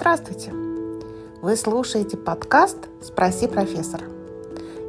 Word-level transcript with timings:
Здравствуйте! 0.00 0.50
Вы 1.42 1.56
слушаете 1.56 2.16
подкаст 2.16 2.78
«Спроси 3.02 3.46
профессора». 3.46 4.04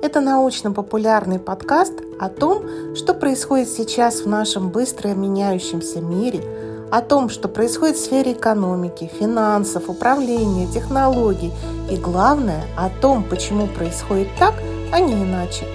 Это 0.01 0.21
научно-популярный 0.21 1.37
подкаст 1.37 1.95
о 2.17 2.29
том, 2.29 2.95
что 2.95 3.13
происходит 3.13 3.67
сейчас 3.67 4.21
в 4.21 4.29
нашем 4.29 4.69
быстро 4.69 5.09
меняющемся 5.09 5.99
мире, 5.99 6.41
о 6.93 7.01
том, 7.01 7.27
что 7.27 7.49
происходит 7.49 7.97
в 7.97 8.05
сфере 8.05 8.31
экономики, 8.31 9.11
финансов, 9.19 9.89
управления, 9.89 10.67
технологий 10.67 11.51
и, 11.91 11.97
главное, 11.97 12.63
о 12.77 12.89
том, 12.89 13.25
почему 13.25 13.67
происходит 13.67 14.29
так, 14.39 14.53
а 14.93 15.01
не 15.01 15.13
иначе. 15.13 15.65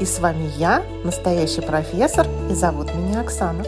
И 0.00 0.06
с 0.06 0.18
вами 0.18 0.50
я, 0.56 0.82
настоящий 1.04 1.60
профессор, 1.60 2.26
и 2.50 2.54
зовут 2.54 2.94
меня 2.94 3.20
Оксана. 3.20 3.64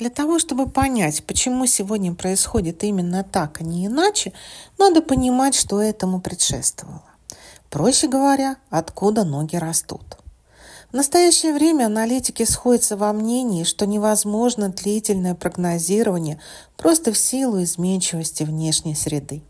Для 0.00 0.08
того, 0.08 0.38
чтобы 0.38 0.66
понять, 0.66 1.22
почему 1.24 1.66
сегодня 1.66 2.14
происходит 2.14 2.84
именно 2.84 3.22
так, 3.22 3.60
а 3.60 3.64
не 3.64 3.84
иначе, 3.84 4.32
надо 4.78 5.02
понимать, 5.02 5.54
что 5.54 5.78
этому 5.78 6.22
предшествовало. 6.22 7.04
Проще 7.68 8.08
говоря, 8.08 8.56
откуда 8.70 9.24
ноги 9.24 9.56
растут. 9.56 10.16
В 10.90 10.94
настоящее 10.94 11.52
время 11.52 11.84
аналитики 11.84 12.44
сходятся 12.44 12.96
во 12.96 13.12
мнении, 13.12 13.64
что 13.64 13.84
невозможно 13.84 14.70
длительное 14.70 15.34
прогнозирование 15.34 16.40
просто 16.78 17.12
в 17.12 17.18
силу 17.18 17.62
изменчивости 17.62 18.42
внешней 18.42 18.94
среды. 18.94 19.42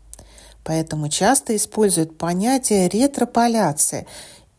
Поэтому 0.65 1.07
часто 1.07 1.55
используют 1.55 2.17
понятие 2.17 2.89
ретрополяция 2.89 4.05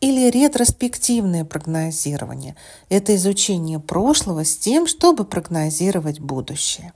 или 0.03 0.29
ретроспективное 0.29 1.45
прогнозирование. 1.45 2.57
Это 2.89 3.15
изучение 3.15 3.79
прошлого 3.79 4.43
с 4.43 4.57
тем, 4.57 4.85
чтобы 4.85 5.23
прогнозировать 5.23 6.19
будущее. 6.19 6.91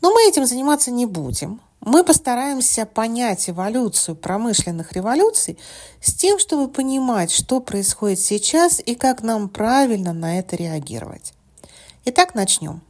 Но 0.00 0.12
мы 0.12 0.28
этим 0.28 0.46
заниматься 0.46 0.90
не 0.90 1.06
будем. 1.06 1.60
Мы 1.80 2.02
постараемся 2.02 2.86
понять 2.86 3.48
эволюцию 3.48 4.16
промышленных 4.16 4.94
революций 4.94 5.56
с 6.02 6.12
тем, 6.12 6.40
чтобы 6.40 6.66
понимать, 6.66 7.30
что 7.30 7.60
происходит 7.60 8.18
сейчас 8.18 8.82
и 8.84 8.96
как 8.96 9.22
нам 9.22 9.48
правильно 9.48 10.12
на 10.12 10.40
это 10.40 10.56
реагировать. 10.56 11.34
Итак, 12.04 12.34
начнем. 12.34 12.80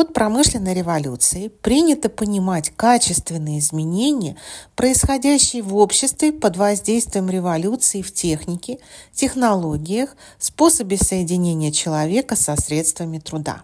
Под 0.00 0.14
промышленной 0.14 0.72
революцией 0.72 1.50
принято 1.50 2.08
понимать 2.08 2.72
качественные 2.74 3.58
изменения, 3.58 4.34
происходящие 4.74 5.62
в 5.62 5.76
обществе 5.76 6.32
под 6.32 6.56
воздействием 6.56 7.28
революции 7.28 8.00
в 8.00 8.10
технике, 8.10 8.78
технологиях, 9.12 10.16
способе 10.38 10.96
соединения 10.96 11.70
человека 11.70 12.34
со 12.34 12.58
средствами 12.58 13.18
труда. 13.18 13.62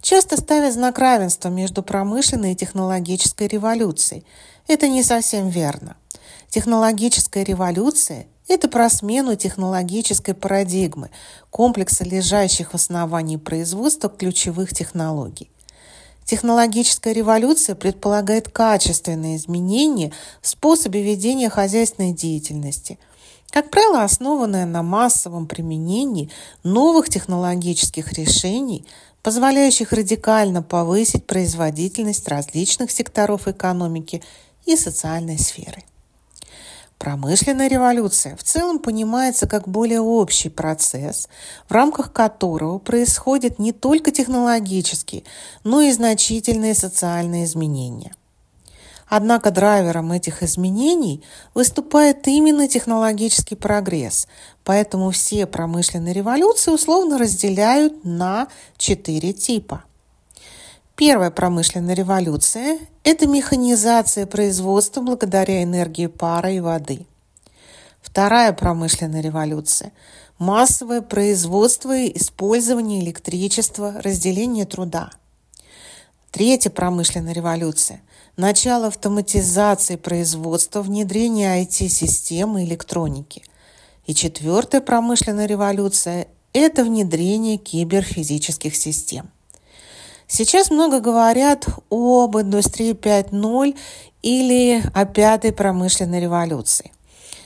Часто 0.00 0.36
ставят 0.36 0.72
знак 0.72 1.00
равенства 1.00 1.48
между 1.48 1.82
промышленной 1.82 2.52
и 2.52 2.56
технологической 2.56 3.48
революцией. 3.48 4.24
Это 4.68 4.86
не 4.86 5.02
совсем 5.02 5.48
верно. 5.48 5.96
Технологическая 6.48 7.42
революция 7.42 8.28
это 8.48 8.68
про 8.68 8.90
смену 8.90 9.36
технологической 9.36 10.34
парадигмы, 10.34 11.10
комплекса 11.50 12.04
лежащих 12.04 12.72
в 12.72 12.74
основании 12.74 13.36
производства 13.36 14.10
ключевых 14.10 14.72
технологий. 14.72 15.50
Технологическая 16.24 17.12
революция 17.12 17.74
предполагает 17.74 18.48
качественные 18.48 19.36
изменения 19.36 20.12
в 20.40 20.48
способе 20.48 21.02
ведения 21.02 21.50
хозяйственной 21.50 22.12
деятельности, 22.12 22.98
как 23.50 23.70
правило, 23.70 24.02
основанная 24.02 24.66
на 24.66 24.82
массовом 24.82 25.46
применении 25.46 26.30
новых 26.64 27.08
технологических 27.08 28.12
решений, 28.14 28.84
позволяющих 29.22 29.92
радикально 29.92 30.62
повысить 30.62 31.26
производительность 31.26 32.26
различных 32.26 32.90
секторов 32.90 33.46
экономики 33.46 34.22
и 34.66 34.76
социальной 34.76 35.38
сферы. 35.38 35.84
Промышленная 36.98 37.68
революция 37.68 38.36
в 38.36 38.42
целом 38.42 38.78
понимается 38.78 39.46
как 39.46 39.68
более 39.68 40.00
общий 40.00 40.48
процесс, 40.48 41.28
в 41.68 41.72
рамках 41.72 42.12
которого 42.12 42.78
происходят 42.78 43.58
не 43.58 43.72
только 43.72 44.10
технологические, 44.10 45.24
но 45.64 45.82
и 45.82 45.92
значительные 45.92 46.74
социальные 46.74 47.44
изменения. 47.44 48.14
Однако 49.06 49.50
драйвером 49.50 50.12
этих 50.12 50.42
изменений 50.42 51.22
выступает 51.52 52.26
именно 52.26 52.68
технологический 52.68 53.54
прогресс, 53.54 54.26
поэтому 54.64 55.10
все 55.10 55.46
промышленные 55.46 56.14
революции 56.14 56.70
условно 56.70 57.18
разделяют 57.18 58.04
на 58.04 58.48
четыре 58.78 59.32
типа– 59.32 59.84
Первая 60.96 61.32
промышленная 61.32 61.94
революция– 61.96 62.78
это 63.02 63.26
механизация 63.26 64.26
производства 64.26 65.00
благодаря 65.00 65.64
энергии 65.64 66.06
пара 66.06 66.52
и 66.52 66.60
воды. 66.60 67.04
Вторая 68.00 68.52
промышленная 68.52 69.20
революция– 69.20 69.90
массовое 70.38 71.02
производство 71.02 71.96
и 71.96 72.16
использование 72.16 73.02
электричества, 73.02 73.96
разделение 74.04 74.66
труда. 74.66 75.10
Третья 76.30 76.70
промышленная 76.70 77.32
революция– 77.32 78.00
начало 78.36 78.86
автоматизации 78.86 79.96
производства, 79.96 80.80
внедрение 80.80 81.60
IT-системы 81.64 82.62
и 82.62 82.66
электроники. 82.66 83.42
И 84.06 84.14
четвертая 84.14 84.80
промышленная 84.80 85.46
революция– 85.46 86.28
это 86.52 86.84
внедрение 86.84 87.56
киберфизических 87.56 88.76
систем. 88.76 89.28
Сейчас 90.36 90.72
много 90.72 90.98
говорят 90.98 91.64
об 91.90 92.36
индустрии 92.36 92.92
5.0 92.92 93.78
или 94.22 94.82
о 94.92 95.04
пятой 95.04 95.52
промышленной 95.52 96.18
революции. 96.18 96.90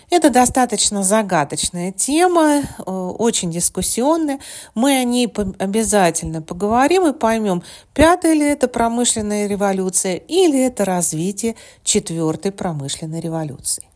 Это 0.09 0.31
достаточно 0.31 1.03
загадочная 1.03 1.93
тема, 1.93 2.62
э, 2.62 2.91
очень 2.91 3.50
дискуссионная. 3.50 4.41
Мы 4.75 5.00
о 5.00 5.04
ней 5.04 5.31
обязательно 5.59 6.41
поговорим 6.41 7.06
и 7.06 7.12
поймем, 7.12 7.62
пятая 7.93 8.32
ли 8.32 8.47
это 8.47 8.69
промышленная 8.69 9.47
революция 9.48 10.15
или 10.15 10.59
это 10.59 10.87
развитие 10.87 11.56
четвертой 11.84 12.53
промышленной 12.53 13.21
революции. 13.21 13.88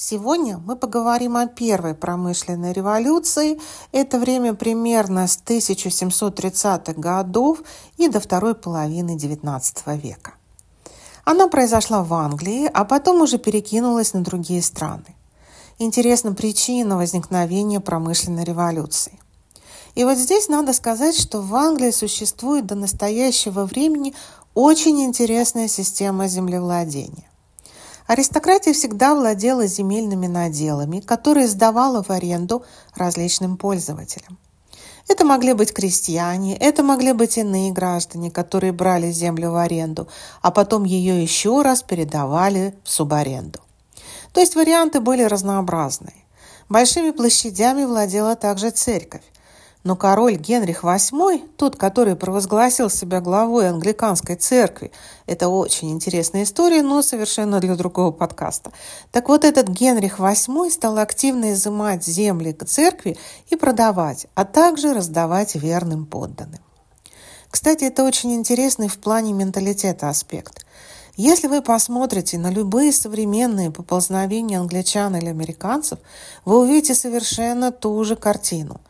Сегодня 0.00 0.58
мы 0.58 0.76
поговорим 0.76 1.36
о 1.36 1.48
первой 1.48 1.92
промышленной 1.92 2.72
революции. 2.72 3.58
Это 3.90 4.20
время 4.20 4.54
примерно 4.54 5.26
с 5.26 5.42
1730-х 5.44 6.92
годов 6.92 7.64
и 7.96 8.06
до 8.06 8.20
второй 8.20 8.54
половины 8.54 9.16
XIX 9.16 10.00
века. 10.00 10.34
Она 11.24 11.48
произошла 11.48 12.04
в 12.04 12.14
Англии, 12.14 12.70
а 12.72 12.84
потом 12.84 13.22
уже 13.22 13.38
перекинулась 13.38 14.12
на 14.12 14.22
другие 14.22 14.62
страны. 14.62 15.16
Интересна 15.80 16.32
причина 16.32 16.96
возникновения 16.96 17.80
промышленной 17.80 18.44
революции. 18.44 19.18
И 19.96 20.04
вот 20.04 20.16
здесь 20.16 20.46
надо 20.46 20.74
сказать, 20.74 21.18
что 21.18 21.40
в 21.40 21.52
Англии 21.56 21.90
существует 21.90 22.66
до 22.66 22.76
настоящего 22.76 23.64
времени 23.64 24.14
очень 24.54 25.02
интересная 25.02 25.66
система 25.66 26.28
землевладения. 26.28 27.27
Аристократия 28.08 28.72
всегда 28.72 29.14
владела 29.14 29.66
земельными 29.66 30.26
наделами, 30.26 31.00
которые 31.00 31.46
сдавала 31.46 32.02
в 32.02 32.08
аренду 32.08 32.64
различным 32.94 33.58
пользователям. 33.58 34.38
Это 35.08 35.26
могли 35.26 35.52
быть 35.52 35.74
крестьяне, 35.74 36.56
это 36.56 36.82
могли 36.82 37.12
быть 37.12 37.36
иные 37.36 37.70
граждане, 37.70 38.30
которые 38.30 38.72
брали 38.72 39.10
землю 39.10 39.50
в 39.50 39.56
аренду, 39.56 40.08
а 40.40 40.50
потом 40.50 40.84
ее 40.84 41.22
еще 41.22 41.60
раз 41.60 41.82
передавали 41.82 42.74
в 42.82 42.88
субаренду. 42.90 43.60
То 44.32 44.40
есть 44.40 44.54
варианты 44.54 45.00
были 45.00 45.24
разнообразные. 45.24 46.24
Большими 46.70 47.10
площадями 47.10 47.84
владела 47.84 48.36
также 48.36 48.70
церковь. 48.70 49.22
Но 49.84 49.94
король 49.96 50.36
Генрих 50.36 50.82
VIII, 50.82 51.48
тот, 51.56 51.76
который 51.76 52.16
провозгласил 52.16 52.90
себя 52.90 53.20
главой 53.20 53.68
англиканской 53.68 54.34
церкви, 54.36 54.90
это 55.26 55.48
очень 55.48 55.90
интересная 55.92 56.42
история, 56.42 56.82
но 56.82 57.00
совершенно 57.00 57.60
для 57.60 57.76
другого 57.76 58.10
подкаста. 58.10 58.72
Так 59.12 59.28
вот, 59.28 59.44
этот 59.44 59.68
Генрих 59.68 60.18
VIII 60.18 60.70
стал 60.70 60.98
активно 60.98 61.52
изымать 61.52 62.04
земли 62.04 62.52
церкви 62.52 63.16
и 63.48 63.56
продавать, 63.56 64.26
а 64.34 64.44
также 64.44 64.92
раздавать 64.92 65.54
верным 65.54 66.06
подданным. 66.06 66.60
Кстати, 67.50 67.84
это 67.84 68.04
очень 68.04 68.34
интересный 68.34 68.88
в 68.88 68.98
плане 68.98 69.32
менталитета 69.32 70.08
аспект. 70.08 70.66
Если 71.16 71.48
вы 71.48 71.62
посмотрите 71.62 72.38
на 72.38 72.50
любые 72.50 72.92
современные 72.92 73.70
поползновения 73.70 74.60
англичан 74.60 75.16
или 75.16 75.26
американцев, 75.26 75.98
вы 76.44 76.60
увидите 76.60 76.94
совершенно 76.94 77.72
ту 77.72 78.04
же 78.04 78.14
картину. 78.14 78.80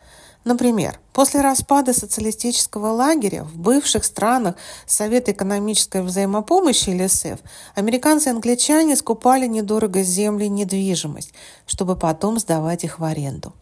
Например, 0.45 0.99
после 1.11 1.41
распада 1.41 1.93
социалистического 1.93 2.87
лагеря 2.87 3.43
в 3.43 3.57
бывших 3.57 4.05
странах 4.05 4.55
Совета 4.85 5.31
экономической 5.31 6.01
взаимопомощи 6.01 6.89
или 6.89 7.07
СЭФ 7.07 7.39
американцы 7.75 8.29
и 8.29 8.31
англичане 8.31 8.95
скупали 8.95 9.47
недорого 9.47 10.01
земли 10.01 10.45
и 10.45 10.49
недвижимость, 10.49 11.33
чтобы 11.65 11.97
потом 11.97 12.39
сдавать 12.39 12.85
их 12.85 12.99
в 12.99 13.03
аренду. 13.03 13.53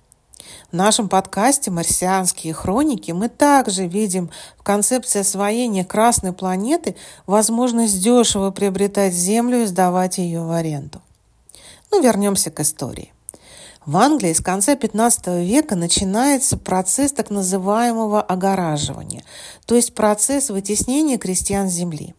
В 0.71 0.75
нашем 0.75 1.09
подкасте 1.09 1.71
«Марсианские 1.71 2.53
хроники» 2.53 3.12
мы 3.12 3.27
также 3.29 3.88
видим 3.88 4.29
в 4.57 4.63
концепции 4.63 5.19
освоения 5.19 5.83
Красной 5.83 6.33
планеты 6.33 6.95
возможность 7.25 8.01
дешево 8.01 8.51
приобретать 8.51 9.13
Землю 9.13 9.63
и 9.63 9.65
сдавать 9.65 10.19
ее 10.19 10.41
в 10.44 10.51
аренду. 10.51 11.01
Ну, 11.89 12.01
вернемся 12.01 12.51
к 12.51 12.59
истории. 12.59 13.13
В 13.88 13.95
Англии 13.95 14.34
с 14.34 14.42
конца 14.42 14.74
XV 14.74 15.45
века 15.45 15.78
начинается 15.78 16.57
процесс 16.57 17.13
так 17.13 17.30
называемого 17.30 18.22
огораживания, 18.22 19.24
то 19.66 19.75
есть 19.75 19.95
процесс 19.95 20.50
вытеснения 20.50 21.18
крестьян 21.18 21.69
с 21.69 21.74
земли. 21.74 22.13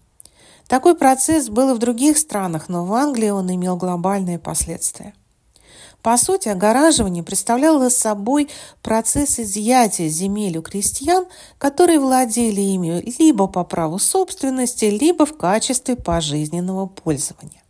Такой 0.66 0.96
процесс 0.96 1.50
был 1.50 1.72
и 1.72 1.74
в 1.74 1.78
других 1.78 2.16
странах, 2.16 2.70
но 2.70 2.86
в 2.86 2.94
Англии 2.94 3.28
он 3.28 3.54
имел 3.54 3.76
глобальные 3.76 4.38
последствия. 4.38 5.12
По 6.00 6.16
сути, 6.16 6.48
огораживание 6.48 7.22
представляло 7.22 7.90
собой 7.90 8.48
процесс 8.82 9.38
изъятия 9.38 10.08
земель 10.08 10.56
у 10.56 10.62
крестьян, 10.62 11.26
которые 11.58 12.00
владели 12.00 12.62
ими 12.62 13.02
либо 13.18 13.46
по 13.46 13.62
праву 13.62 13.98
собственности, 13.98 14.86
либо 14.86 15.26
в 15.26 15.36
качестве 15.36 15.96
пожизненного 15.96 16.86
пользования. 16.86 17.62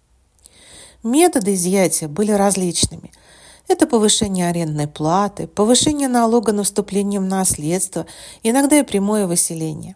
Методы 1.03 1.55
изъятия 1.55 2.06
были 2.06 2.31
различными– 2.31 3.11
это 3.69 3.87
повышение 3.87 4.49
арендной 4.49 4.88
платы, 4.88 5.47
повышение 5.47 6.09
налога 6.09 6.53
на 6.53 6.65
вступление 6.65 7.20
в 7.20 7.25
наследство, 7.25 8.06
иногда 8.43 8.79
и 8.79 8.82
прямое 8.82 9.26
выселение. 9.26 9.94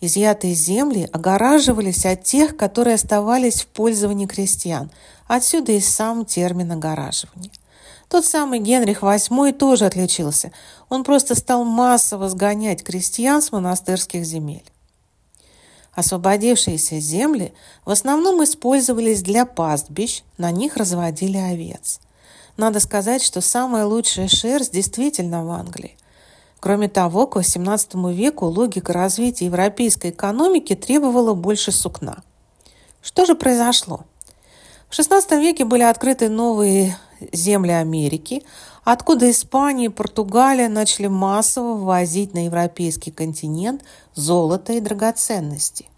Изъятые 0.00 0.54
земли 0.54 1.08
огораживались 1.12 2.04
от 2.04 2.24
тех, 2.24 2.56
которые 2.56 2.94
оставались 2.94 3.62
в 3.62 3.66
пользовании 3.66 4.26
крестьян. 4.26 4.90
Отсюда 5.26 5.72
и 5.72 5.80
сам 5.80 6.24
термин 6.24 6.72
огораживание. 6.72 7.52
Тот 8.08 8.24
самый 8.24 8.60
Генрих 8.60 9.02
VIII 9.02 9.52
тоже 9.52 9.86
отличился. 9.86 10.52
Он 10.88 11.02
просто 11.02 11.34
стал 11.34 11.64
массово 11.64 12.28
сгонять 12.28 12.84
крестьян 12.84 13.42
с 13.42 13.52
монастырских 13.52 14.24
земель. 14.24 14.64
Освободившиеся 15.94 17.00
земли 17.00 17.54
в 17.84 17.90
основном 17.90 18.44
использовались 18.44 19.22
для 19.22 19.46
пастбищ, 19.46 20.22
на 20.36 20.50
них 20.50 20.76
разводили 20.76 21.38
овец. 21.38 22.00
Надо 22.56 22.80
сказать, 22.80 23.22
что 23.22 23.40
самая 23.40 23.84
лучшая 23.84 24.28
шерсть 24.28 24.72
действительно 24.72 25.44
в 25.44 25.50
Англии. 25.50 25.96
Кроме 26.58 26.88
того, 26.88 27.26
к 27.26 27.36
XVIII 27.36 28.12
веку 28.12 28.46
логика 28.46 28.92
развития 28.92 29.46
европейской 29.46 30.10
экономики 30.10 30.74
требовала 30.74 31.34
больше 31.34 31.70
сукна. 31.70 32.22
Что 33.02 33.26
же 33.26 33.34
произошло? 33.34 34.00
В 34.88 34.98
XVI 34.98 35.40
веке 35.40 35.64
были 35.64 35.82
открыты 35.82 36.28
новые 36.28 36.96
земли 37.32 37.72
Америки, 37.72 38.42
откуда 38.84 39.30
Испания 39.30 39.86
и 39.86 39.90
Португалия 39.90 40.68
начали 40.68 41.08
массово 41.08 41.74
ввозить 41.74 42.32
на 42.32 42.46
европейский 42.46 43.10
континент 43.10 43.82
золото 44.14 44.72
и 44.72 44.80
драгоценности. 44.80 45.88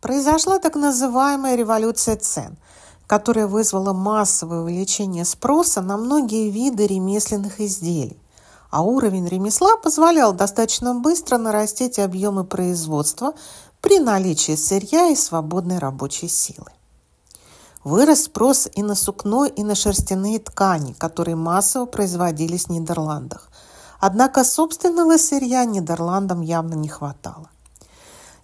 Произошла 0.00 0.58
так 0.58 0.74
называемая 0.74 1.56
революция 1.56 2.16
цен– 2.16 2.56
которая 3.08 3.46
вызвала 3.46 3.94
массовое 3.94 4.60
увеличение 4.60 5.24
спроса 5.24 5.80
на 5.80 5.96
многие 5.96 6.50
виды 6.50 6.86
ремесленных 6.86 7.58
изделий, 7.60 8.20
а 8.70 8.82
уровень 8.82 9.26
ремесла 9.26 9.78
позволял 9.78 10.34
достаточно 10.34 10.94
быстро 10.94 11.38
нарастить 11.38 11.98
объемы 11.98 12.44
производства 12.44 13.32
при 13.80 13.98
наличии 13.98 14.56
сырья 14.56 15.08
и 15.08 15.16
свободной 15.16 15.78
рабочей 15.78 16.28
силы. 16.28 16.66
Вырос 17.82 18.24
спрос 18.24 18.68
и 18.74 18.82
на 18.82 18.94
сукно, 18.94 19.46
и 19.46 19.62
на 19.62 19.74
шерстяные 19.74 20.38
ткани, 20.38 20.92
которые 20.92 21.36
массово 21.36 21.86
производились 21.86 22.66
в 22.66 22.70
Нидерландах. 22.70 23.48
Однако 24.00 24.44
собственного 24.44 25.16
сырья 25.16 25.64
Нидерландам 25.64 26.42
явно 26.42 26.74
не 26.74 26.88
хватало. 26.88 27.48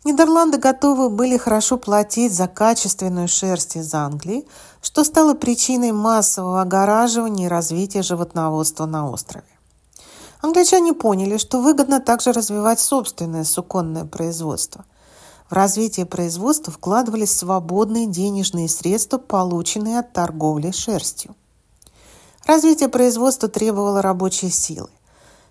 Нидерланды 0.05 0.59
готовы 0.59 1.09
были 1.09 1.39
хорошо 1.39 1.79
платить 1.79 2.35
за 2.35 2.47
качественную 2.47 3.27
шерсть 3.27 3.77
из 3.77 3.95
Англии, 3.95 4.47
что 4.83 5.03
стало 5.03 5.33
причиной 5.33 5.93
массового 5.93 6.61
огораживания 6.61 7.47
и 7.47 7.49
развития 7.49 8.03
животноводства 8.03 8.85
на 8.85 9.09
острове. 9.09 9.47
Англичане 10.43 10.93
поняли, 10.93 11.39
что 11.39 11.63
выгодно 11.63 12.01
также 12.01 12.33
развивать 12.33 12.81
собственное 12.81 13.45
суконное 13.45 14.05
производство. 14.05 14.85
В 15.49 15.55
развитие 15.55 16.05
производства 16.05 16.71
вкладывались 16.71 17.33
свободные 17.33 18.07
денежные 18.07 18.69
средства, 18.69 19.17
полученные 19.17 20.01
от 20.01 20.13
торговли 20.13 20.71
шерстью. 20.71 21.35
Развитие 22.45 22.91
производства 22.91 23.49
требовало 23.49 24.03
рабочей 24.03 24.51
силы. 24.51 24.91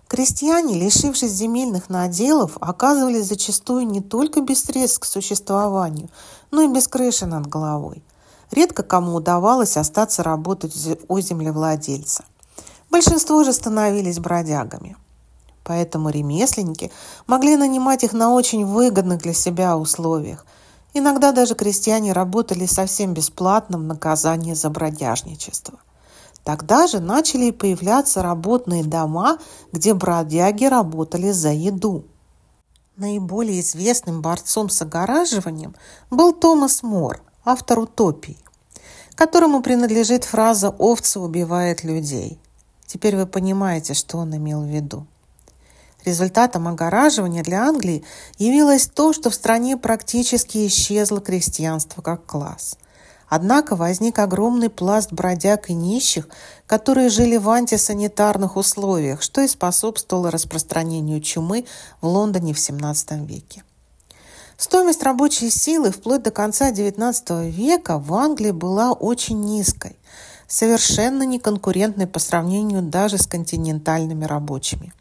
Крестьяне, 0.08 0.74
лишившись 0.74 1.32
земельных 1.32 1.88
наделов, 1.88 2.58
оказывались 2.60 3.26
зачастую 3.26 3.86
не 3.86 4.00
только 4.00 4.42
без 4.42 4.62
средств 4.62 5.00
к 5.00 5.04
существованию, 5.06 6.10
но 6.50 6.62
и 6.62 6.68
без 6.68 6.88
крыши 6.88 7.24
над 7.24 7.46
головой. 7.46 8.02
Редко 8.50 8.82
кому 8.82 9.14
удавалось 9.14 9.76
остаться 9.76 10.22
работать 10.22 10.74
у 11.08 11.20
землевладельца. 11.20 12.24
Большинство 12.90 13.42
же 13.44 13.52
становились 13.52 14.18
бродягами. 14.18 14.96
Поэтому 15.64 16.10
ремесленники 16.10 16.92
могли 17.26 17.56
нанимать 17.56 18.04
их 18.04 18.12
на 18.12 18.30
очень 18.30 18.66
выгодных 18.66 19.22
для 19.22 19.32
себя 19.32 19.78
условиях. 19.78 20.44
Иногда 20.92 21.32
даже 21.32 21.54
крестьяне 21.54 22.12
работали 22.12 22.66
совсем 22.66 23.14
бесплатно 23.14 23.78
в 23.78 23.82
наказании 23.82 24.52
за 24.52 24.68
бродяжничество– 24.68 25.78
Тогда 26.44 26.86
же 26.86 27.00
начали 27.00 27.50
появляться 27.50 28.22
работные 28.22 28.84
дома, 28.84 29.38
где 29.72 29.94
бродяги 29.94 30.66
работали 30.66 31.30
за 31.30 31.50
еду. 31.50 32.04
Наиболее 32.96 33.60
известным 33.60 34.20
борцом 34.20 34.68
с 34.68 34.80
огораживанием 34.82 35.74
был 36.10 36.32
Томас 36.32 36.82
Мор, 36.82 37.22
автор 37.44 37.78
«Утопии», 37.80 38.36
которому 39.14 39.62
принадлежит 39.62 40.24
фраза 40.24 40.68
«овцы 40.68 41.18
убивают 41.18 41.82
людей». 41.82 42.38
Теперь 42.86 43.16
вы 43.16 43.26
понимаете, 43.26 43.94
что 43.94 44.18
он 44.18 44.36
имел 44.36 44.60
в 44.60 44.68
виду. 44.68 45.06
Результатом 46.04 46.68
огораживания 46.68 47.42
для 47.42 47.66
Англии 47.66 48.04
явилось 48.36 48.86
то, 48.86 49.14
что 49.14 49.30
в 49.30 49.34
стране 49.34 49.78
практически 49.78 50.66
исчезло 50.66 51.20
крестьянство 51.20 52.02
как 52.02 52.26
класс– 52.26 52.76
Однако 53.28 53.76
возник 53.76 54.18
огромный 54.18 54.70
пласт 54.70 55.12
бродяг 55.12 55.70
и 55.70 55.74
нищих, 55.74 56.28
которые 56.66 57.08
жили 57.08 57.36
в 57.36 57.48
антисанитарных 57.48 58.56
условиях, 58.56 59.22
что 59.22 59.40
и 59.40 59.48
способствовало 59.48 60.30
распространению 60.30 61.20
чумы 61.20 61.64
в 62.00 62.06
Лондоне 62.06 62.54
в 62.54 62.58
XVII 62.58 63.26
веке. 63.26 63.64
Стоимость 64.56 65.02
рабочей 65.02 65.50
силы 65.50 65.90
вплоть 65.90 66.22
до 66.22 66.30
конца 66.30 66.70
XIX 66.70 67.50
века 67.50 67.98
в 67.98 68.14
Англии 68.14 68.52
была 68.52 68.92
очень 68.92 69.40
низкой, 69.40 69.96
совершенно 70.46 71.24
неконкурентной 71.24 72.06
по 72.06 72.18
сравнению 72.18 72.82
даже 72.82 73.18
с 73.18 73.26
континентальными 73.26 74.24
рабочими. 74.24 74.92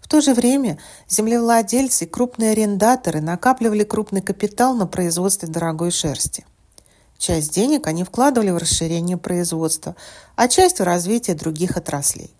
В 0.00 0.08
то 0.08 0.20
же 0.20 0.34
время 0.34 0.78
землевладельцы 1.08 2.04
и 2.04 2.08
крупные 2.08 2.52
арендаторы 2.52 3.20
накапливали 3.20 3.84
крупный 3.84 4.22
капитал 4.22 4.74
на 4.74 4.86
производстве 4.86 5.48
дорогой 5.48 5.90
шерсти. 5.90 6.44
Часть 7.20 7.52
денег 7.52 7.86
они 7.86 8.02
вкладывали 8.02 8.50
в 8.50 8.56
расширение 8.56 9.18
производства, 9.18 9.94
а 10.36 10.48
часть 10.48 10.78
в 10.80 10.84
развитие 10.84 11.36
других 11.36 11.76
отраслей. 11.76 12.34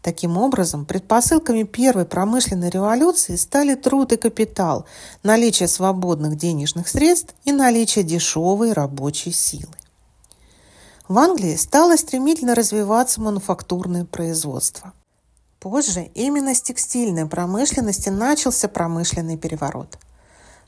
Таким 0.00 0.38
образом, 0.38 0.86
предпосылками 0.86 1.64
первой 1.64 2.06
промышленной 2.06 2.70
революции 2.70 3.36
стали 3.36 3.74
труд 3.74 4.14
и 4.14 4.16
капитал, 4.16 4.86
наличие 5.22 5.68
свободных 5.68 6.38
денежных 6.38 6.88
средств 6.88 7.34
и 7.44 7.52
наличие 7.52 8.04
дешевой 8.04 8.72
рабочей 8.72 9.32
силы. 9.32 9.74
В 11.08 11.18
Англии 11.18 11.56
стало 11.56 11.96
стремительно 11.96 12.54
развиваться 12.54 13.20
мануфактурное 13.20 14.06
производство. 14.06 14.94
Позже 15.60 16.10
именно 16.14 16.54
с 16.54 16.62
текстильной 16.62 17.26
промышленности 17.26 18.08
начался 18.08 18.66
промышленный 18.66 19.36
переворот– 19.36 19.98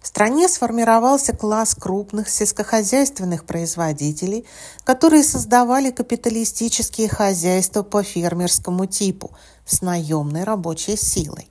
в 0.04 0.06
стране 0.06 0.48
сформировался 0.48 1.34
класс 1.34 1.74
крупных 1.74 2.28
сельскохозяйственных 2.28 3.46
производителей, 3.46 4.44
которые 4.84 5.22
создавали 5.22 5.90
капиталистические 5.90 7.08
хозяйства 7.08 7.82
по 7.82 8.02
фермерскому 8.02 8.84
типу 8.84 9.30
с 9.64 9.80
наемной 9.80 10.44
рабочей 10.44 10.98
силой. 10.98 11.48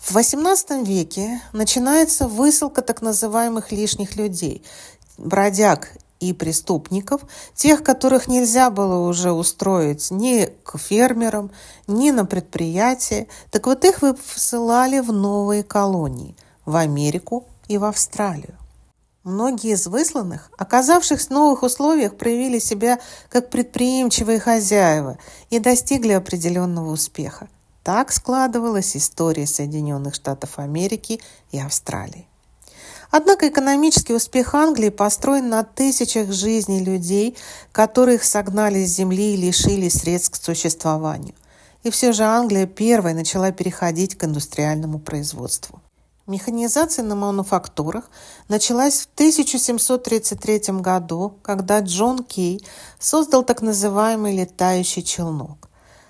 В 0.00 0.16
XVIII 0.16 0.82
веке 0.86 1.42
начинается 1.52 2.26
высылка 2.26 2.80
так 2.80 3.02
называемых 3.02 3.70
лишних 3.70 4.16
людей, 4.16 4.64
бродяг 5.18 5.92
и 6.20 6.32
преступников, 6.32 7.20
тех, 7.54 7.82
которых 7.82 8.28
нельзя 8.28 8.70
было 8.70 9.06
уже 9.06 9.32
устроить 9.32 10.10
ни 10.10 10.48
к 10.64 10.78
фермерам, 10.78 11.50
ни 11.86 12.12
на 12.12 12.24
предприятия, 12.24 13.26
так 13.50 13.66
вот 13.66 13.84
их 13.84 14.00
высылали 14.00 15.00
в 15.00 15.12
новые 15.12 15.62
колонии– 15.62 16.34
в 16.66 16.76
Америку 16.76 17.46
и 17.68 17.78
в 17.78 17.84
Австралию. 17.84 18.58
Многие 19.24 19.72
из 19.72 19.86
высланных, 19.88 20.50
оказавшись 20.56 21.26
в 21.26 21.30
новых 21.30 21.64
условиях, 21.64 22.16
проявили 22.16 22.60
себя 22.60 23.00
как 23.28 23.50
предприимчивые 23.50 24.38
хозяева 24.38 25.18
и 25.50 25.58
достигли 25.58 26.12
определенного 26.12 26.90
успеха. 26.90 27.48
Так 27.82 28.12
складывалась 28.12 28.96
история 28.96 29.46
Соединенных 29.46 30.14
Штатов 30.14 30.58
Америки 30.58 31.20
и 31.50 31.58
Австралии. 31.58 32.28
Однако 33.10 33.48
экономический 33.48 34.14
успех 34.14 34.54
Англии 34.54 34.90
построен 34.90 35.48
на 35.48 35.64
тысячах 35.64 36.32
жизней 36.32 36.84
людей, 36.84 37.36
которых 37.72 38.24
согнали 38.24 38.84
с 38.84 38.90
земли 38.94 39.34
и 39.34 39.36
лишили 39.36 39.88
средств 39.88 40.38
к 40.38 40.44
существованию. 40.44 41.34
И 41.82 41.90
все 41.90 42.12
же 42.12 42.24
Англия 42.24 42.66
первой 42.66 43.14
начала 43.14 43.52
переходить 43.52 44.16
к 44.16 44.24
индустриальному 44.24 44.98
производству. 44.98 45.80
Механизация 46.26 47.04
на 47.04 47.14
мануфактурах 47.14 48.10
началась 48.48 49.02
в 49.02 49.08
1733 49.14 50.80
году, 50.80 51.38
когда 51.42 51.78
Джон 51.78 52.24
Кей 52.24 52.66
создал 52.98 53.44
так 53.44 53.62
называемый 53.62 54.36
летающий 54.36 55.04
челнок. 55.04 55.68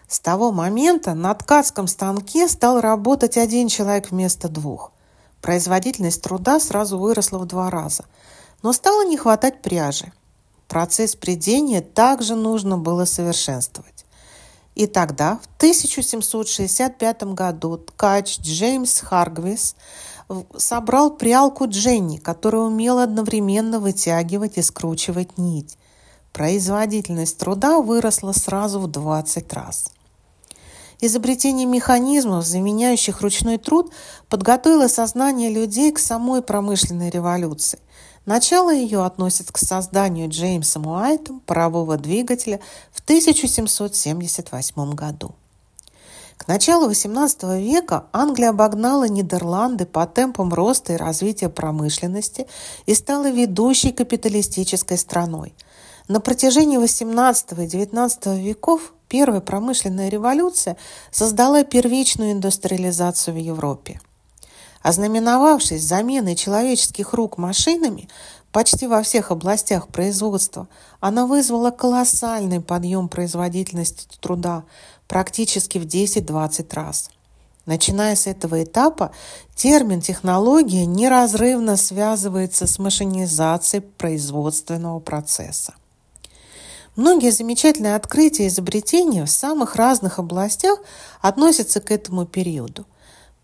С 0.09 0.21
того 0.21 0.53
момента 0.53 1.13
на 1.13 1.35
ткацком 1.35 1.87
станке 1.87 2.49
стал 2.49 2.81
работать 2.81 3.37
один 3.37 3.69
человек 3.69 4.11
вместо 4.11 4.49
двух. 4.49 4.93
Производительность 5.43 6.23
труда 6.23 6.61
сразу 6.61 6.99
выросла 6.99 7.39
в 7.39 7.47
два 7.47 7.69
раза, 7.71 8.07
но 8.63 8.73
стало 8.73 9.05
не 9.05 9.19
хватать 9.19 9.61
пряжи. 9.61 10.13
Процесс 10.67 11.15
придения 11.15 11.83
также 11.83 12.37
нужно 12.37 12.79
было 12.79 13.05
совершенствовать. 13.05 13.96
И 14.77 14.87
тогда, 14.87 15.41
в 15.43 15.47
1765 15.57 17.23
году, 17.33 17.79
ткач 17.79 18.39
Джеймс 18.41 19.01
Харгвис 19.01 19.75
собрал 20.59 21.17
прялку 21.17 21.67
Дженни, 21.67 22.19
которая 22.19 22.63
умела 22.63 23.05
одновременно 23.05 23.81
вытягивать 23.81 24.59
и 24.59 24.63
скручивать 24.63 25.39
нить. 25.39 25.79
Производительность 26.35 27.39
труда 27.39 27.81
выросла 27.81 28.33
сразу 28.33 28.79
в 28.79 28.89
20 28.89 29.51
раз. 29.55 29.93
Изобретение 31.01 31.67
механизмов, 31.67 32.45
заменяющих 32.45 33.23
ручной 33.23 33.57
труд, 33.57 33.91
подготовило 34.29 34.89
сознание 34.89 35.49
людей 35.49 35.91
к 35.91 35.99
самой 35.99 36.43
промышленной 36.43 37.09
революции. 37.09 37.79
Начало 38.27 38.75
ее 38.75 39.05
относят 39.05 39.53
к 39.53 39.59
созданию 39.59 40.29
Джеймсом 40.29 40.89
Уайтом 40.89 41.39
парового 41.47 41.97
двигателя 41.97 42.61
в 42.91 43.01
1778 43.01 44.95
году. 44.95 45.37
К 46.37 46.49
началу 46.49 46.91
XVIII 46.91 47.63
века 47.63 48.07
Англия 48.13 48.51
обогнала 48.51 49.09
Нидерланды 49.09 49.87
по 49.87 50.07
темпам 50.07 50.53
роста 50.53 50.95
и 50.95 50.97
развития 50.97 51.49
промышленности 51.49 52.49
и 52.85 52.95
стала 52.95 53.31
ведущей 53.31 53.93
капиталистической 53.93 54.99
страной. 54.99 55.55
На 56.09 56.21
протяжении 56.21 56.79
XVIII 56.79 57.65
и 57.65 57.69
XIX 57.69 58.43
веков 58.43 58.93
первая 59.09 59.41
промышленная 59.41 60.09
революция 60.09 60.77
создала 61.13 61.63
первичную 61.63 62.33
индустриализацию 62.33 63.35
в 63.35 63.39
Европе. 63.39 64.01
Ознаменовавшись 64.87 65.83
заменой 65.83 66.37
человеческих 66.37 67.13
рук 67.13 67.39
машинами 67.39 68.09
почти 68.53 68.87
во 68.87 69.03
всех 69.03 69.33
областях 69.33 69.89
производства, 69.89 70.69
она 71.01 71.27
вызвала 71.27 71.73
колоссальный 71.73 72.61
подъем 72.61 73.09
производительности 73.09 74.07
труда, 74.21 74.63
практически 75.09 75.79
в 75.79 75.87
10-20 75.87 76.73
раз. 76.73 77.11
Начиная 77.65 78.15
с 78.15 78.29
этого 78.29 78.63
этапа, 78.63 79.11
термин 79.57 80.01
«технология» 80.01 80.87
неразрывно 80.87 81.77
связывается 81.77 82.69
с 82.69 82.79
машинизацией 82.79 83.83
производственного 83.83 85.01
процесса. 85.01 85.75
Многие 86.95 87.33
замечательные 87.33 87.97
открытия 87.97 88.45
и 88.45 88.49
изобретения 88.49 89.25
в 89.25 89.31
самых 89.31 89.75
разных 89.75 90.21
областях 90.21 90.79
относятся 91.21 91.81
к 91.81 91.91
этому 91.91 92.25
периоду. 92.25 92.87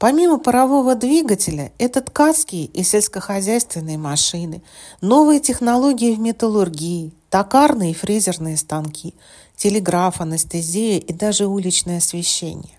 Помимо 0.03 0.41
парового 0.41 0.97
двигателя, 0.97 1.71
это 1.79 2.01
ткацкие 2.01 2.65
и 2.65 2.83
сельскохозяйственные 2.83 3.99
машины, 3.99 4.65
новые 5.01 5.39
технологии 5.39 6.13
в 6.13 6.19
металлургии, 6.19 7.13
токарные 7.31 7.93
и 7.93 7.95
фрезерные 7.95 8.57
станки– 8.57 9.15
телеграф, 9.57 10.21
анестезия 10.21 10.99
и 10.99 11.13
даже 11.13 11.47
уличное 11.47 11.99
освещение. 11.99 12.77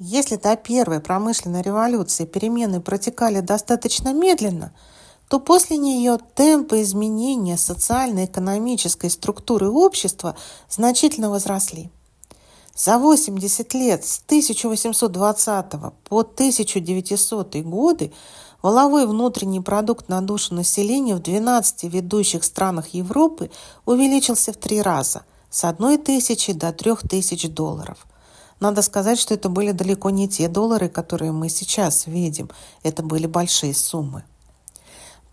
Если 0.00 0.34
до 0.34 0.56
первой 0.56 0.98
промышленной 0.98 1.62
революции 1.62 2.24
перемены 2.24 2.80
протекали 2.80 3.38
достаточно 3.38 4.12
медленно, 4.12 4.72
то 5.28 5.38
после 5.38 5.76
нее 5.76 6.18
темпы 6.34 6.82
изменения 6.82 7.56
социально-экономической 7.56 9.10
структуры 9.10 9.70
общества 9.70 10.36
значительно 10.68 11.30
возросли. 11.30 11.92
За 12.74 12.98
80 12.98 13.74
лет 13.74 14.04
с 14.04 14.20
1820 14.26 15.72
по 16.08 16.20
1900 16.20 17.56
годы 17.56 18.12
Воловой 18.62 19.06
внутренний 19.06 19.60
продукт 19.60 20.08
на 20.08 20.22
душу 20.22 20.54
населения 20.54 21.14
в 21.14 21.20
12 21.20 21.84
ведущих 21.84 22.44
странах 22.44 22.88
Европы 22.94 23.50
увеличился 23.84 24.52
в 24.52 24.56
три 24.56 24.80
раза– 24.80 25.24
с 25.54 25.62
одной 25.62 25.98
тысячи 25.98 26.52
до 26.52 26.72
трех 26.72 27.06
тысяч 27.06 27.48
долларов. 27.48 28.08
Надо 28.58 28.82
сказать, 28.82 29.20
что 29.20 29.34
это 29.34 29.48
были 29.48 29.70
далеко 29.70 30.10
не 30.10 30.28
те 30.28 30.48
доллары, 30.48 30.88
которые 30.88 31.30
мы 31.30 31.48
сейчас 31.48 32.08
видим. 32.08 32.50
Это 32.82 33.04
были 33.04 33.26
большие 33.26 33.72
суммы. 33.72 34.24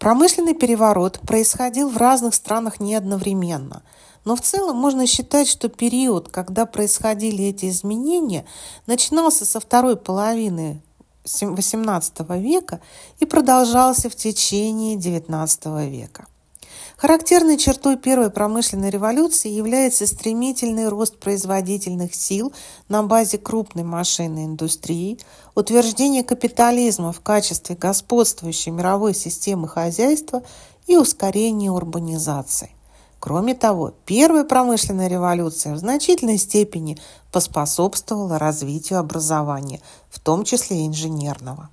Промышленный 0.01 0.55
переворот 0.55 1.19
происходил 1.19 1.87
в 1.87 1.97
разных 1.97 2.33
странах 2.33 2.79
не 2.79 2.95
одновременно. 2.95 3.83
Но 4.25 4.35
в 4.35 4.41
целом 4.41 4.75
можно 4.75 5.05
считать, 5.05 5.47
что 5.47 5.69
период, 5.69 6.27
когда 6.27 6.65
происходили 6.65 7.45
эти 7.45 7.69
изменения, 7.69 8.47
начинался 8.87 9.45
со 9.45 9.59
второй 9.59 9.95
половины 9.95 10.81
XVIII 11.23 12.41
века 12.41 12.81
и 13.19 13.27
продолжался 13.27 14.09
в 14.09 14.15
течение 14.15 14.97
XIX 14.97 15.87
века. 15.87 16.25
Характерной 17.01 17.57
чертой 17.57 17.97
первой 17.97 18.29
промышленной 18.29 18.91
революции 18.91 19.49
является 19.49 20.05
стремительный 20.05 20.87
рост 20.87 21.17
производительных 21.17 22.13
сил 22.13 22.53
на 22.89 23.01
базе 23.01 23.39
крупной 23.39 23.83
машинной 23.83 24.45
индустрии, 24.45 25.17
утверждение 25.55 26.23
капитализма 26.23 27.11
в 27.11 27.19
качестве 27.21 27.75
господствующей 27.75 28.71
мировой 28.71 29.15
системы 29.15 29.67
хозяйства 29.67 30.43
и 30.85 30.95
ускорение 30.95 31.71
урбанизации. 31.71 32.69
Кроме 33.19 33.55
того, 33.55 33.95
первая 34.05 34.43
промышленная 34.43 35.07
революция 35.07 35.73
в 35.73 35.79
значительной 35.79 36.37
степени 36.37 36.99
поспособствовала 37.31 38.37
развитию 38.37 38.99
образования, 38.99 39.81
в 40.11 40.19
том 40.19 40.43
числе 40.43 40.85
инженерного. 40.85 41.71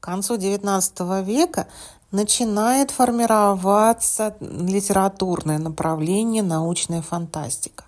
К 0.00 0.04
концу 0.04 0.36
XIX 0.36 1.24
века 1.24 1.66
начинает 2.10 2.90
формироваться 2.90 4.36
литературное 4.40 5.58
направление 5.58 6.42
научная 6.42 7.02
фантастика. 7.02 7.84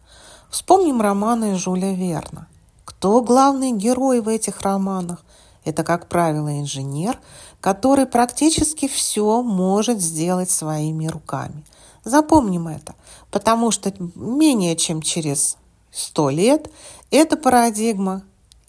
Вспомним 0.50 1.00
романы 1.00 1.56
Жюля 1.56 1.92
Верна. 1.92 2.46
Кто 2.84 3.22
главный 3.22 3.72
герой 3.72 4.20
в 4.20 4.28
этих 4.28 4.60
романах? 4.62 5.24
Это, 5.64 5.84
как 5.84 6.08
правило, 6.08 6.58
инженер, 6.58 7.18
который 7.60 8.06
практически 8.06 8.88
все 8.88 9.42
может 9.42 10.00
сделать 10.00 10.50
своими 10.50 11.06
руками. 11.06 11.64
Запомним 12.04 12.68
это, 12.68 12.94
потому 13.30 13.70
что 13.70 13.92
менее 14.14 14.76
чем 14.76 15.02
через 15.02 15.56
сто 15.90 16.30
лет 16.30 16.70
эта 17.10 17.36
парадигма 17.36 18.22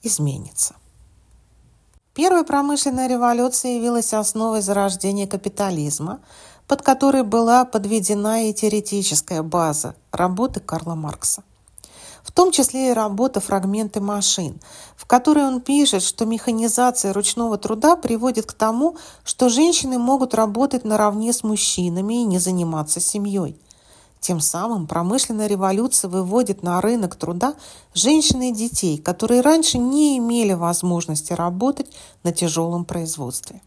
изменится. 0.04 0.76
Первая 2.14 2.44
промышленная 2.44 3.08
революция 3.08 3.78
явилась 3.78 4.14
основой 4.14 4.62
зарождения 4.62 5.28
капитализма, 5.28 6.20
под 6.68 6.82
которой 6.82 7.24
была 7.24 7.64
подведена 7.64 8.50
и 8.50 8.54
теоретическая 8.54 9.42
база 9.44 9.96
работы 10.12 10.60
Карла 10.60 10.96
Маркса. 10.96 11.44
В 12.22 12.34
том 12.34 12.52
числе 12.52 12.90
и 12.90 12.94
работа 12.94 13.40
«Фрагменты 13.40 14.02
машин», 14.02 14.60
в 14.98 15.06
которой 15.06 15.46
он 15.46 15.62
пишет, 15.62 16.04
что 16.04 16.26
механизация 16.26 17.14
ручного 17.14 17.58
труда 17.58 17.96
приводит 17.96 18.46
к 18.46 18.54
тому, 18.54 18.98
что 19.24 19.48
женщины 19.48 19.98
могут 19.98 20.34
работать 20.34 20.84
наравне 20.84 21.32
с 21.32 21.44
мужчинами 21.44 22.16
и 22.16 22.26
не 22.26 22.40
заниматься 22.40 23.00
семьей– 23.00 23.58
тем 24.22 24.40
самым 24.40 24.88
промышленная 24.88 25.48
революция 25.48 26.08
выводит 26.08 26.62
на 26.64 26.80
рынок 26.80 27.16
труда 27.16 27.56
женщин 27.96 28.42
и 28.44 28.54
детей, 28.54 28.98
которые 29.00 29.42
раньше 29.42 29.80
не 29.80 30.18
имели 30.20 30.54
возможности 30.54 31.34
работать 31.34 31.92
на 32.24 32.32
тяжелом 32.32 32.86
производстве. 32.86 33.62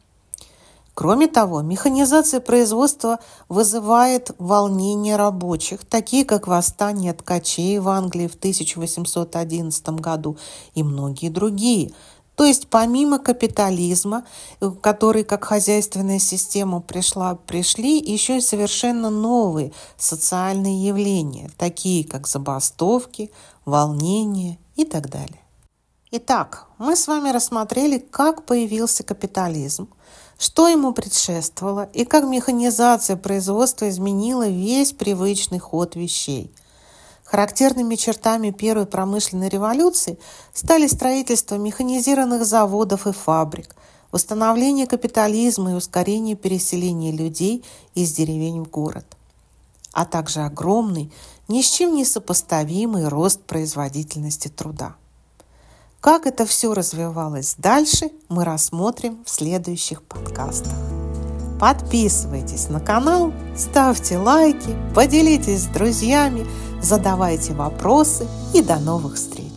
Кроме 0.94 1.26
того, 1.26 1.60
механизация 1.60 2.38
производства 2.38 3.18
вызывает 3.48 4.30
волнения 4.38 5.16
рабочих, 5.16 5.84
такие 5.84 6.24
как 6.24 6.46
восстание 6.46 7.12
ткачей 7.12 7.80
в 7.80 7.88
Англии 7.88 8.28
в 8.28 8.36
1811 8.36 9.88
году 9.88 10.36
и 10.76 10.84
многие 10.84 11.30
другие. 11.30 11.90
То 12.36 12.44
есть 12.44 12.68
помимо 12.68 13.18
капитализма, 13.18 14.24
который 14.80 15.24
как 15.24 15.44
хозяйственная 15.44 16.18
система 16.18 16.80
пришла, 16.80 17.36
пришли 17.36 17.98
еще 17.98 18.38
и 18.38 18.40
совершенно 18.40 19.08
новые 19.08 19.72
социальные 19.96 20.84
явления, 20.84 21.50
такие 21.56 22.04
как 22.04 22.26
забастовки, 22.26 23.30
волнения 23.64 24.58
и 24.74 24.84
так 24.84 25.08
далее. 25.10 25.40
Итак, 26.10 26.66
мы 26.78 26.96
с 26.96 27.06
вами 27.06 27.30
рассмотрели, 27.30 27.98
как 27.98 28.44
появился 28.44 29.04
капитализм, 29.04 29.88
что 30.38 30.68
ему 30.68 30.92
предшествовало 30.92 31.88
и 31.92 32.04
как 32.04 32.24
механизация 32.24 33.16
производства 33.16 33.88
изменила 33.88 34.48
весь 34.48 34.92
привычный 34.92 35.60
ход 35.60 35.94
вещей– 35.94 36.52
Характерными 37.34 37.96
чертами 37.96 38.52
первой 38.52 38.86
промышленной 38.86 39.48
революции 39.48 40.20
стали 40.52 40.86
строительство 40.86 41.56
механизированных 41.56 42.46
заводов 42.46 43.08
и 43.08 43.12
фабрик, 43.12 43.74
восстановление 44.12 44.86
капитализма 44.86 45.72
и 45.72 45.74
ускорение 45.74 46.36
переселения 46.36 47.10
людей 47.10 47.64
из 47.96 48.12
деревень 48.12 48.62
в 48.62 48.70
город, 48.70 49.04
а 49.92 50.04
также 50.04 50.42
огромный, 50.42 51.12
ни 51.48 51.60
с 51.60 51.68
чем 51.68 51.96
не 51.96 52.04
сопоставимый 52.04 53.08
рост 53.08 53.42
производительности 53.42 54.46
труда. 54.46 54.94
Как 55.98 56.28
это 56.28 56.46
все 56.46 56.72
развивалось 56.72 57.56
дальше, 57.58 58.12
мы 58.28 58.44
рассмотрим 58.44 59.24
в 59.24 59.30
следующих 59.30 60.04
подкастах. 60.04 60.72
Подписывайтесь 61.64 62.68
на 62.68 62.78
канал, 62.78 63.32
ставьте 63.56 64.18
лайки, 64.18 64.76
поделитесь 64.94 65.62
с 65.62 65.66
друзьями, 65.66 66.46
задавайте 66.82 67.54
вопросы 67.54 68.26
и 68.52 68.60
до 68.60 68.76
новых 68.76 69.14
встреч! 69.14 69.53